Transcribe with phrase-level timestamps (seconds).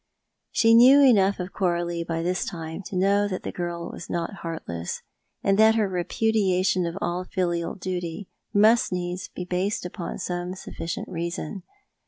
[0.49, 4.37] She knew enough of Coralio by this time to know that the girl was not
[4.37, 5.03] heartless,
[5.43, 11.07] and that her rejtudiation of all filial duty must needs be based upon some sufficient
[11.07, 11.61] reason.